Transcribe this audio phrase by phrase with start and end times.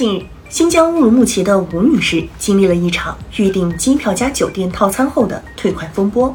[0.00, 6.34] 近日，新疆乌鲁木齐的吴女士经历了一场预订机票加酒店套餐后的退款风波。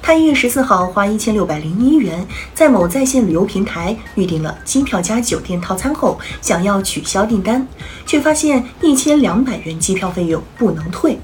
[0.00, 7.66] 她一月十四号花一千六百零一元在某在线旅游平台预订了机票加酒店套餐后，想要取消订单，
[8.06, 11.18] 却发现一千两百元机票费用不能退。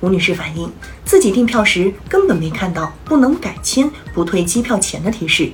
[0.00, 0.72] 吴女士反映，
[1.04, 5.50] 自己订票时根本没看到不能改签、不退机票钱的提示。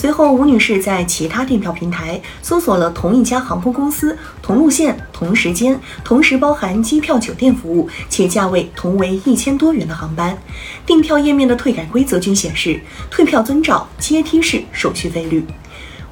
[0.00, 10.38] 随后，吴女士在其他订票平台搜索了同一家航空公司、同路线、同时间、同时包含机票、酒店服务且价位同为一千多元的航班。
[10.86, 12.80] 订票页面的退改规则均显示，
[13.10, 15.44] 退票遵照阶梯式手续费率。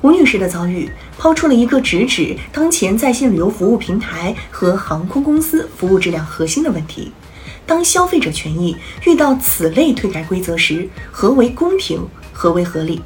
[0.03, 7.13] 吴女士的遭遇抛出了一个直指当前在线旅游服务平台和航空公司服务质量核心的问题：
[7.65, 12.05] 当消费者权益遇到此类退改规则时，何为公平？
[12.33, 13.01] 何为合理？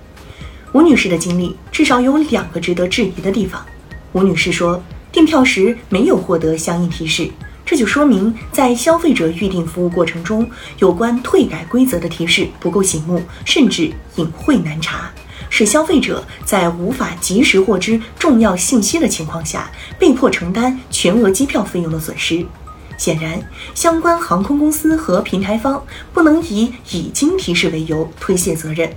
[0.73, 3.65] 吴女士的经历至少有两个值得质疑的地方。
[4.13, 4.81] 吴女士说，
[5.11, 7.29] 订票时没有获得相应提示，
[7.67, 15.11] 这就说明在消费者预订服务过程中，有关退改规则的提示不够醒目，甚至隐晦难查，
[15.49, 22.45] 使消费者在无法及时获知重要信息的情况下，被迫承担全额机票费用的损失。
[22.97, 23.41] 显然，
[23.75, 28.93] 相关航空公司和平台方不能以已经提示为由推卸责任。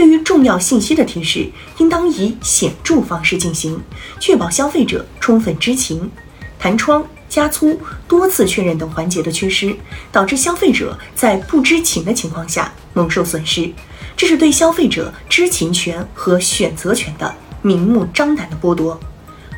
[0.00, 3.78] 对于重要信息的提示，应当以显著方式进行，
[4.18, 6.10] 确保消费者充分知情。
[6.58, 9.76] 弹窗、加粗、多次确认等环节的缺失，
[10.10, 13.70] 导致消费者在不知情的情况下蒙受损失，
[14.16, 18.98] 这是对消费者知情权和选择权的明目张胆的剥夺。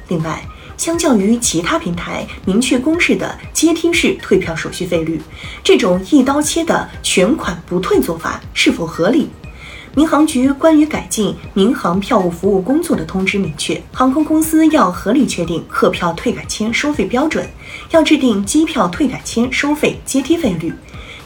[0.09, 0.45] 另外，
[0.77, 5.23] 相较于其他平台明确公示的阶梯式退票手续费率，
[5.63, 9.31] 这种一刀切的全款不退做法是否合理？
[9.95, 17.47] 民航局关于改进民航票务服务工作的通知明确，航空公司要合理确定客票退改签收费标准，
[17.91, 20.73] 要制定机票退改签收费阶梯费率，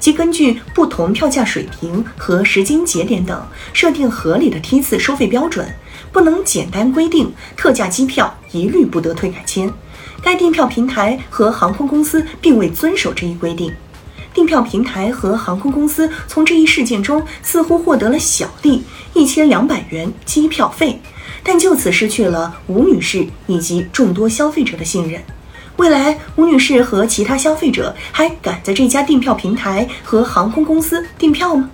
[0.01, 3.41] 即根据不同票价水平和时间节点等
[3.73, 5.65] 设定合理的梯次收费标准，
[6.11, 9.73] 不能简单规定特价机票一律不得退改签。
[10.21, 13.73] 该订票平台和航空公司并未遵守这一规定。
[14.37, 21.01] 订票平台和航空公司从这一事件中似乎获得了小利，一千两百元机票费，
[21.43, 25.23] 但就此失去了吴女士以及众多消费者的信任。
[25.79, 31.71] 未来，吴女士和其他消费者还敢在这家订票平台和航空公司订票吗？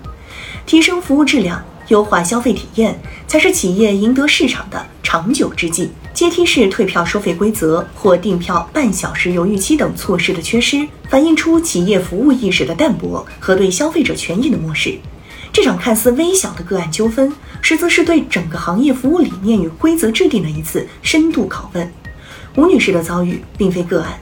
[0.64, 1.60] 提升服务质量。
[1.88, 5.90] 优化消费体验才是企业赢得市场的长久之计。
[6.14, 14.98] 阶梯式退票收费规则或订票半小时犹豫期等措施的缺失，反映出企业服务意识的淡薄和对消费者权益的漠视。
[15.52, 21.92] 这场看似微小的个案纠纷，实则是对整个行业服务理念与规则制定的一次深度拷问。
[22.56, 24.18] 吴女士的遭遇并非个案。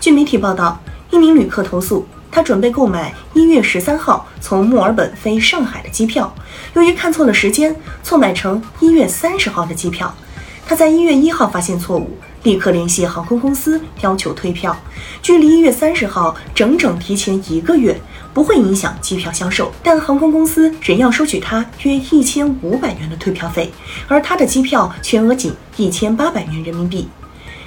[0.00, 2.06] 据媒体报道，一名旅客投诉。
[2.30, 6.34] 他准备购买一月十三号从墨尔本飞上海的机票，
[6.74, 10.12] 由于看错了时间，错买成一月三十号的机票。
[10.66, 14.74] 他在一月一号发现错误，立刻联系航空公司要求退票。
[15.20, 18.00] 距离一月三十号整整提前一个月，
[18.32, 23.70] 不会影响机票销售，但航空公司仍要收取他约一千五百元的退票费，
[24.08, 27.08] 而他的机票全额仅一千八百元人民币。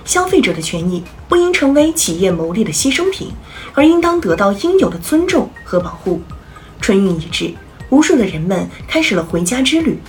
[0.03, 3.29] 消费者的权益不应成为企业牟利的牺牲品，
[3.73, 6.21] 而应当得到应有的尊重和保护。
[6.81, 7.53] 春运已至，
[7.89, 9.99] 无数的人们开始了回家之旅。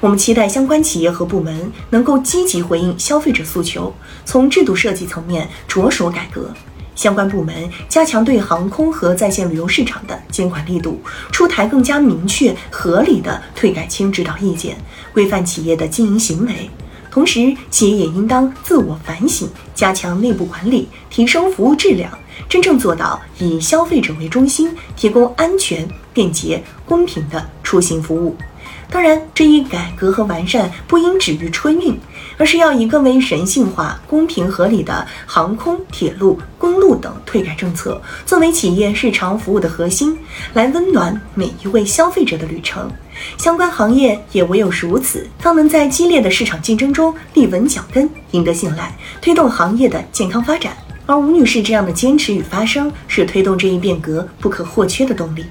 [0.00, 3.92] 我们期待相关企业和部门能够积极回应消费者诉求，
[4.26, 6.50] 从制度设计层面着手改革。
[6.94, 11.00] 相关部门加强对航空和在线旅游市场的监管力度，
[11.32, 14.76] 出台更加明确合理的退改签指导意见，
[15.14, 16.70] 规范企业的经营行为。
[17.10, 22.10] 同时，企业也应当自我反省，加强内部管理，提升服务质量，
[22.50, 28.36] 真正做到以消费者为中心，提供安全、便捷、公平的出行服务。
[28.90, 31.98] 当然，这一改革和完善不应止于春运，
[32.38, 40.16] 而是要以更为人性化、公平合理的航空、铁路、公路等退改政策作为企业日常服务的核心，
[40.54, 42.90] 来温暖每一位消费者的旅程。
[43.36, 50.76] 相关行业也唯有如此，方能在激烈的市场竞争中立稳脚跟，赢得信赖，推动行业的健康发展。
[51.06, 55.44] 而吴女士这样的坚持与发声，是推动这一变革不可或缺的动力。